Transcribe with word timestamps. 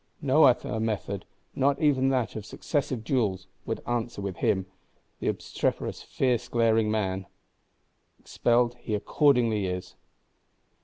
No 0.23 0.45
other 0.45 0.79
method, 0.79 1.25
not 1.53 1.79
even 1.79 2.09
that 2.09 2.35
of 2.35 2.43
successive 2.43 3.03
duels, 3.03 3.45
would 3.67 3.83
answer 3.85 4.19
with 4.19 4.37
him, 4.37 4.65
the 5.19 5.27
obstreperous 5.27 6.01
fierce 6.01 6.47
glaring 6.49 6.89
man. 6.89 7.27
Expelled 8.17 8.77
he 8.79 8.95
accordingly 8.95 9.67
is. 9.67 9.93